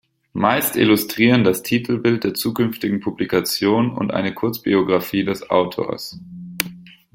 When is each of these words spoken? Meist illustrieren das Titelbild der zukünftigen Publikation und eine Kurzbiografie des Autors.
Meist 0.33 0.77
illustrieren 0.77 1.43
das 1.43 1.61
Titelbild 1.61 2.23
der 2.23 2.33
zukünftigen 2.33 3.01
Publikation 3.01 3.91
und 3.95 4.09
eine 4.09 4.33
Kurzbiografie 4.33 5.23
des 5.23 5.47
Autors. 5.51 6.17